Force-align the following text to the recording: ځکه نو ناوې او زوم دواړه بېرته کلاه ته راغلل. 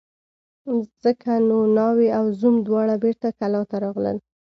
ځکه 1.03 1.31
نو 1.47 1.57
ناوې 1.77 2.09
او 2.17 2.25
زوم 2.39 2.55
دواړه 2.67 2.95
بېرته 3.03 3.27
کلاه 3.39 3.63
ته 3.69 3.75
راغلل. 3.85 4.17